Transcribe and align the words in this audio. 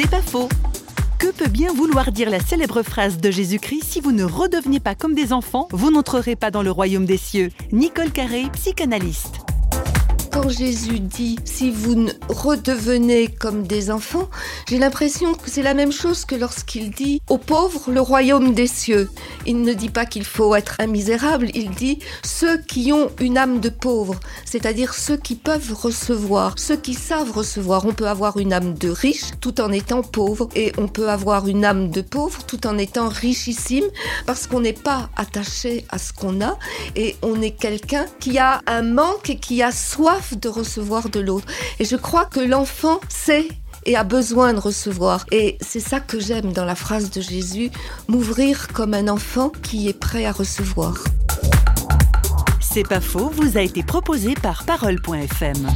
C'est 0.00 0.08
pas 0.08 0.22
faux. 0.22 0.48
Que 1.18 1.26
peut 1.32 1.48
bien 1.48 1.72
vouloir 1.72 2.12
dire 2.12 2.30
la 2.30 2.38
célèbre 2.38 2.84
phrase 2.84 3.18
de 3.18 3.32
Jésus-Christ 3.32 3.82
Si 3.82 4.00
vous 4.00 4.12
ne 4.12 4.22
redeveniez 4.22 4.78
pas 4.78 4.94
comme 4.94 5.12
des 5.12 5.32
enfants, 5.32 5.66
vous 5.72 5.90
n'entrerez 5.90 6.36
pas 6.36 6.52
dans 6.52 6.62
le 6.62 6.70
royaume 6.70 7.04
des 7.04 7.16
cieux 7.16 7.50
Nicole 7.72 8.12
Carré, 8.12 8.44
psychanalyste 8.52 9.40
quand 10.40 10.48
Jésus 10.50 11.00
dit 11.00 11.36
si 11.44 11.70
vous 11.70 11.94
ne 11.94 12.12
redevenez 12.28 13.28
comme 13.28 13.66
des 13.66 13.90
enfants, 13.90 14.28
j'ai 14.68 14.78
l'impression 14.78 15.34
que 15.34 15.50
c'est 15.50 15.62
la 15.62 15.74
même 15.74 15.90
chose 15.90 16.24
que 16.24 16.36
lorsqu'il 16.36 16.90
dit 16.90 17.20
aux 17.28 17.38
pauvres 17.38 17.90
le 17.90 18.00
royaume 18.00 18.54
des 18.54 18.66
cieux. 18.66 19.10
Il 19.46 19.62
ne 19.62 19.72
dit 19.72 19.88
pas 19.88 20.06
qu'il 20.06 20.24
faut 20.24 20.54
être 20.54 20.76
un 20.78 20.86
misérable, 20.86 21.48
il 21.54 21.70
dit 21.70 21.98
ceux 22.22 22.58
qui 22.58 22.92
ont 22.92 23.10
une 23.20 23.36
âme 23.36 23.60
de 23.60 23.68
pauvre, 23.68 24.20
c'est-à-dire 24.44 24.94
ceux 24.94 25.16
qui 25.16 25.34
peuvent 25.34 25.72
recevoir, 25.72 26.54
ceux 26.56 26.76
qui 26.76 26.94
savent 26.94 27.32
recevoir. 27.32 27.84
On 27.86 27.92
peut 27.92 28.08
avoir 28.08 28.36
une 28.36 28.52
âme 28.52 28.74
de 28.74 28.90
riche 28.90 29.30
tout 29.40 29.60
en 29.60 29.72
étant 29.72 30.02
pauvre 30.02 30.48
et 30.54 30.72
on 30.78 30.86
peut 30.86 31.08
avoir 31.08 31.48
une 31.48 31.64
âme 31.64 31.90
de 31.90 32.00
pauvre 32.00 32.44
tout 32.44 32.66
en 32.66 32.78
étant 32.78 33.08
richissime 33.08 33.86
parce 34.26 34.46
qu'on 34.46 34.60
n'est 34.60 34.72
pas 34.72 35.10
attaché 35.16 35.84
à 35.88 35.98
ce 35.98 36.12
qu'on 36.12 36.40
a 36.40 36.58
et 36.94 37.16
on 37.22 37.42
est 37.42 37.56
quelqu'un 37.58 38.06
qui 38.20 38.38
a 38.38 38.60
un 38.66 38.82
manque 38.82 39.30
et 39.30 39.36
qui 39.36 39.62
a 39.62 39.72
soif 39.72 40.27
de 40.34 40.48
recevoir 40.48 41.08
de 41.08 41.20
l'autre. 41.20 41.46
Et 41.78 41.84
je 41.84 41.96
crois 41.96 42.24
que 42.24 42.40
l'enfant 42.40 43.00
sait 43.08 43.48
et 43.86 43.96
a 43.96 44.04
besoin 44.04 44.52
de 44.52 44.60
recevoir. 44.60 45.24
Et 45.32 45.58
c'est 45.60 45.80
ça 45.80 46.00
que 46.00 46.20
j'aime 46.20 46.52
dans 46.52 46.64
la 46.64 46.74
phrase 46.74 47.10
de 47.10 47.20
Jésus, 47.20 47.70
m'ouvrir 48.08 48.68
comme 48.68 48.94
un 48.94 49.08
enfant 49.08 49.50
qui 49.62 49.88
est 49.88 49.98
prêt 49.98 50.26
à 50.26 50.32
recevoir. 50.32 51.02
C'est 52.60 52.86
pas 52.86 53.00
faux, 53.00 53.30
vous 53.34 53.56
a 53.56 53.62
été 53.62 53.82
proposé 53.82 54.34
par 54.34 54.64
parole.fm. 54.64 55.68